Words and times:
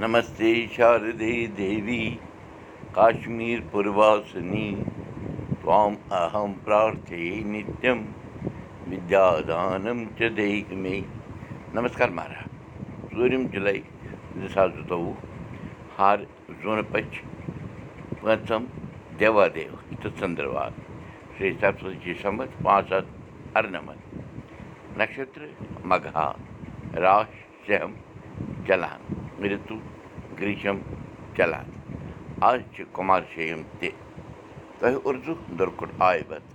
नमस्ते 0.00 0.48
शारदे 0.72 1.34
देवी 1.56 2.00
काश्मीरपुरवासिनी 2.94 4.68
त्वाम् 5.62 5.94
अहं 6.16 6.52
प्रार्थे 6.64 7.28
नित्यं 7.52 8.02
विद्यादानं 8.90 10.04
च 10.18 10.30
देहि 10.36 10.76
मे 10.82 11.00
नमस्कार 11.74 12.10
महाराज 12.18 13.14
ژوٗرِم 13.14 13.46
جُلاے 13.54 13.80
زٕ 14.36 14.52
ساس 14.54 14.70
زٕتووُہ 14.76 15.14
ہر 15.98 16.24
زوٗنہٕ 16.62 16.92
پٔچھ 16.92 17.20
پٲنٛژم 18.20 18.64
دیوا 19.20 19.46
دیو 19.54 19.76
تہٕ 20.02 20.16
ژٔنٛدٕروار 20.18 20.70
شیٚیہِ 21.38 21.58
سَتتٲجی 21.60 22.14
سَمتھ 22.22 22.62
پانٛژھ 22.62 22.92
ہَتھ 22.92 23.56
اَرنَمَتھ 23.56 24.98
نَشترٕ 24.98 25.50
مگہا 25.90 26.30
راش 27.04 27.44
شم 27.66 27.92
چلان 28.66 29.14
رِتُو 29.49 29.75
گریٖشم 30.39 30.77
چلان 31.35 31.67
آز 32.49 32.59
چھِ 32.73 32.83
کُمار 32.95 33.21
شیم 33.33 33.61
تہِ 33.79 33.89
اُردو 35.05 35.33
دُرکُٹ 35.57 35.89
آے 36.07 36.21
بت 36.29 36.45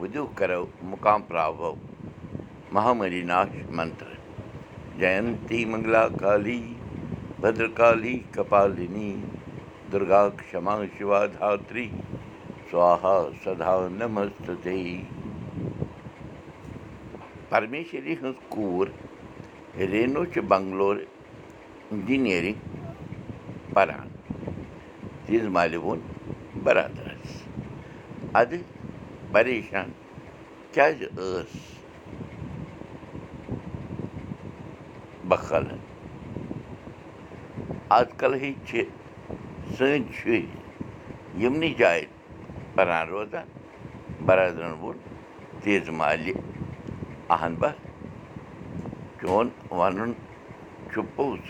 وُدو 0.00 0.24
کرو 0.38 0.64
مُقام 0.90 1.20
پراوو 1.28 1.72
مہامری 2.74 3.22
ناش 3.30 3.52
منتر 3.76 4.12
جینتی 4.98 5.64
منگلا 5.70 6.06
کالی 6.20 6.60
بدرکالی 7.40 8.18
کپالنی 8.34 9.10
دُرگا 9.92 10.22
کما 10.50 10.74
شِوا 10.96 11.24
دھاتری 11.34 11.88
سوہا 12.70 13.18
سدا 13.44 13.76
نمست 13.98 14.50
پرمیشری 17.48 18.14
ہٕنٛز 18.14 18.38
کوٗر 18.48 18.88
رینو 19.92 20.24
چھِ 20.32 20.40
بنگلور 20.48 20.96
اِنجیٖنرِنٛگ 21.90 22.58
پران 23.74 24.08
تیٖژ 25.26 25.44
مالہِ 25.54 25.76
ووٚن 25.82 26.00
برادرس 26.64 27.30
اَدٕ 28.40 28.60
پریشان 29.32 29.88
کیٛازِ 30.72 30.98
ٲس 31.16 31.52
بخل 35.28 35.66
آز 37.96 38.06
کل 38.18 38.34
ہے 38.40 38.50
چھِ 38.66 38.82
سٲنۍ 39.76 40.12
شُرۍ 40.18 40.46
یِمنٕے 41.42 41.70
جایہِ 41.78 42.04
پَران 42.74 43.08
روزان 43.08 43.46
برادرَن 44.26 44.74
ووٚن 44.80 44.98
تیز 45.62 45.88
مالہِ 46.00 46.32
اہن 47.34 47.54
با 47.60 47.70
چون 49.20 49.46
وَنُن 49.78 50.12
چھُ 50.90 51.02
پوٚز 51.16 51.40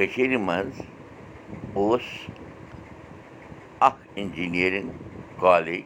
منٛز 0.00 0.80
اوس 1.74 2.02
اکھ 3.86 4.02
اِنجیٖنرِنٛگ 4.18 4.90
کالیج 5.40 5.84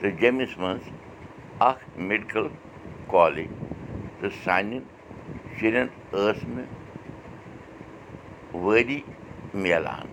تہٕ 0.00 0.10
جیٚمِس 0.20 0.58
منٛز 0.58 0.84
اکھ 1.68 1.84
میڈِکل 2.08 2.46
کالیج 3.10 3.50
تہٕ 4.20 4.30
سانٮ۪ن 4.44 4.82
شُرٮ۪ن 5.58 5.86
ٲس 6.12 6.48
نہٕ 6.54 6.70
وٲری 8.64 9.00
میلان 9.62 10.06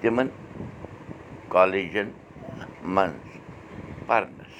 تِمن 0.00 0.28
کالیجن 1.52 2.08
منٛز 2.94 3.26
پرنس 4.06 4.52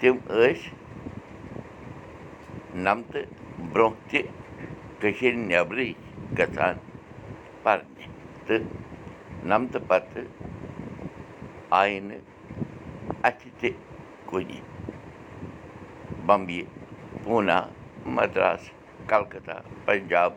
تِم 0.00 0.16
ٲسۍ 0.26 0.68
نمتہٕ 2.84 3.26
برٛونٛہہ 3.72 4.08
تہِ 4.10 4.22
کٔشیٖرِ 5.00 5.36
نٮ۪برٕے 5.36 5.92
گژھان 6.40 6.74
پرنہِ 7.62 8.04
تہٕ 8.46 8.64
نمتہٕ 9.48 9.86
پتہٕ 9.88 10.26
آیہِ 11.78 12.00
نہٕ 12.08 12.24
اَتھِ 13.26 13.48
تہِ 13.58 13.70
کُنہِ 14.28 14.60
بمبیہِ 16.26 16.64
پوٗنا 17.22 17.58
مدراس 18.16 18.62
کلکتا 19.10 19.56
پنجاب 19.84 20.32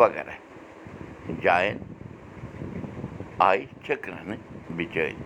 وغیرہ 0.00 0.36
جاین 1.42 1.76
آیہِ 3.48 3.66
چھٔکرنہٕ 3.84 4.44
بِچٲرۍ 4.76 5.16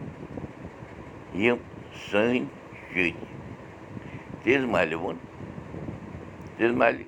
یِم 1.42 1.58
سٲنۍ 2.08 2.44
شُرۍ 2.88 3.14
تیز 4.42 4.64
محلہِ 4.72 4.94
ووٚن 5.00 5.16
محلہِ 6.80 7.04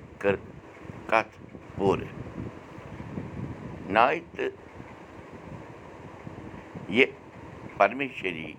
کتھ 3.89 3.93
نایہِ 3.93 4.21
تہٕ 4.35 4.49
یہِ 6.89 7.05
پرمیشری 7.77 8.53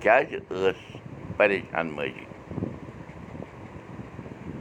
کیٛازِ 0.00 0.36
ٲس 0.50 0.80
پریشان 1.36 1.86
مٲجی 1.96 2.24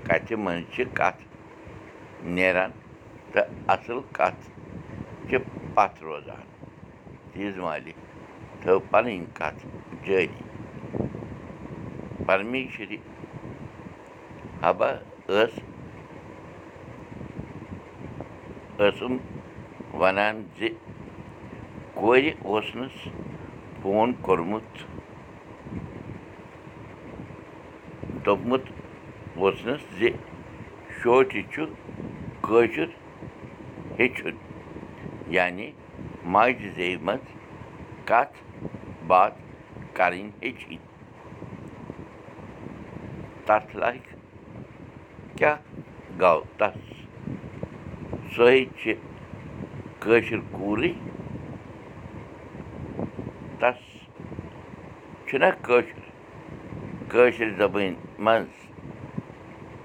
کَتھِ 0.07 0.35
منٛز 0.37 0.75
چھِ 0.75 0.83
کَتھ 0.93 1.23
نیران 2.23 2.71
تہٕ 3.31 3.47
اَصٕل 3.67 3.99
کَتھ 4.11 4.43
چھِ 5.29 5.37
پَتھ 5.73 6.03
روزان 6.03 6.45
تیٖژ 7.33 7.57
مالہِ 7.57 7.93
تھٲو 8.61 8.79
وَنان 19.99 20.43
زِ 20.59 20.67
کورِ 21.99 22.31
اوسنَس 22.41 22.95
فون 23.81 24.13
کوٚرمُت 24.25 24.83
دوٚپمُت 28.25 28.65
اوسنَس 29.35 29.81
زِ 29.99 30.09
شوٹہِ 31.01 31.41
چھُ 31.51 31.65
کٲشُر 32.41 32.89
ہیٚچھُن 33.99 34.35
یعنی 35.35 35.71
ماجہِ 36.33 36.69
زیٚوِ 36.75 37.01
منٛز 37.05 37.27
کَتھ 38.05 38.37
باتھ 39.07 39.37
کَرٕنۍ 39.93 40.29
ہیٚچھِنۍ۔ 40.41 40.77
تَتھ 43.45 43.75
لایق 43.77 44.05
کیٛاہ 45.37 45.57
گوٚو؟ 46.19 46.41
تَس 46.57 46.77
سۄے 48.35 48.65
چھِ 48.79 48.93
کٲشِر 50.05 50.39
کوٗرٕے 50.51 50.91
تَس 53.59 53.77
چھُنہ 55.27 55.49
کٲشُر 55.65 56.01
کٲشِر 57.11 57.49
زبٲنۍ 57.57 57.93
منٛز 58.25 58.53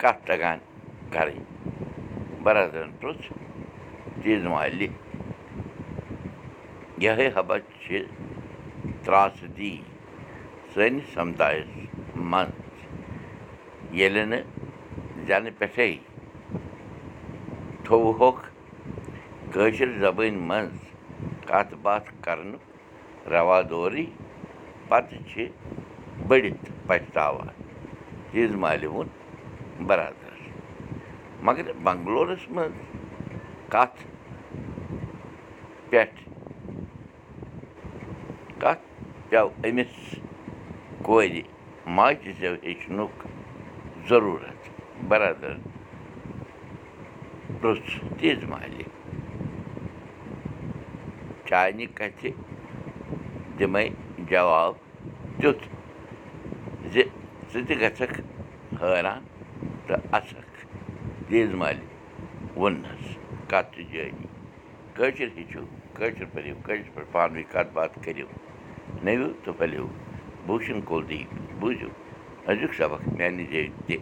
کَتھ 0.00 0.26
تَگان 0.26 0.58
کَرٕنۍ 1.12 2.42
برادرَن 2.42 2.90
پرٛژھ 3.00 3.24
تیٖژ 4.22 4.44
مالہِ 4.52 4.88
یِہوٚے 7.02 7.28
حبا 7.36 7.58
چھِ 7.82 8.04
ترٛاسہٕ 9.04 9.48
سٲنِس 10.74 11.14
سَمدایَس 11.14 11.72
منٛز 12.14 13.94
ییٚلہِ 13.98 14.24
نہٕ 14.30 14.44
زٮ۪نہٕ 15.26 15.58
پٮ۪ٹھَے 15.58 15.94
تھوٚوہوکھ 17.84 18.49
کٲشِر 19.52 19.90
زبٲنۍ 20.00 20.30
منٛز 20.48 21.46
کَتھ 21.46 21.74
باتھ 21.82 22.10
کَرنُک 22.24 23.28
رَوادورٕے 23.32 24.04
پَتہٕ 24.88 25.22
چھِ 25.28 25.46
بٔڑِتھ 26.28 26.70
پَشتاوان 26.86 27.54
تیٖژ 28.30 28.54
مالہِ 28.62 28.86
ووٚن 28.88 29.08
برادرَس 29.86 30.42
مگر 31.46 31.72
بنٛگلورَس 31.82 32.48
منٛز 32.50 32.76
کَتھ 33.72 34.02
پٮ۪ٹھ 35.90 36.20
کَتھ 38.60 38.84
پیٚو 39.30 39.48
أمِس 39.64 39.92
کورِ 41.02 41.42
ماجہِ 41.96 42.32
زٮ۪و 42.40 42.54
ہیٚچھنُک 42.62 43.26
ضروٗرت؟ 44.08 44.68
برادرَن 45.08 45.60
پرٛژھ 47.60 47.98
تیز 48.18 48.44
مالہِ 48.48 48.82
چانہِ 51.50 51.86
کَتھِ 51.98 52.30
دِمَے 53.58 53.84
جواب 54.30 54.74
تیُتھ 55.40 55.64
زِ 56.92 57.02
ژٕ 57.52 57.62
تہِ 57.66 57.74
گژھکھ 57.80 58.16
حٲران 58.80 59.22
تہٕ 59.86 60.00
اَژکھ 60.18 60.56
تیز 61.28 61.50
مالہِ 61.60 61.86
ووٚننَس 62.56 63.02
کَتھ 63.50 63.70
تہِ 63.74 63.82
جٲری 63.92 64.26
کٲشِر 64.96 65.28
ہیٚچھِو 65.36 65.62
کٲشِر 65.96 66.24
پٔرِو 66.32 66.54
کٲشِر 66.64 66.88
پٲٹھۍ 66.94 67.12
پانہٕ 67.12 67.32
ؤنۍ 67.34 67.44
کَتھ 67.52 67.70
باتھ 67.76 67.94
کٔرِو 68.04 68.26
نٔوِو 69.04 69.28
تہٕ 69.42 69.54
پھٔلِو 69.58 69.86
بوٗشن 70.46 70.80
کُلدیٖپ 70.88 71.30
بوٗزِو 71.60 71.88
أزیُک 72.50 72.72
سبق 72.80 73.00
میٛانہِ 73.16 73.44
جایہِ 73.52 73.68
تہِ 73.86 73.96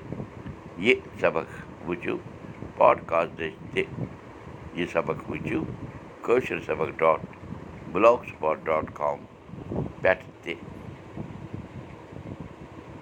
یہِ 0.84 0.94
سبق 1.20 1.46
وٕچھِو 1.86 2.16
پاڈکاسٹٕچ 2.76 3.54
تہِ 3.72 3.82
یہِ 4.76 4.86
سبق 4.92 5.18
وٕچھِو 5.30 5.60
کٲشِر 6.24 6.60
سبق 6.66 6.88
ڈاٹ 7.00 7.37
بٕلاک 7.92 8.20
سٕپاٹ 8.30 8.56